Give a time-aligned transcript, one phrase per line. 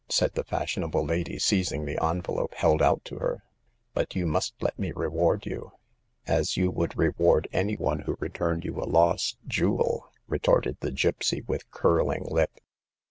[0.09, 3.43] "said the fashion able lady, seizing the envelope held out to her;"
[3.93, 5.73] but you must let me reward you.""
[6.25, 11.47] As you would reward any one who returned you a lost jewel!" retorted the gypsy,
[11.47, 12.59] with curling lip.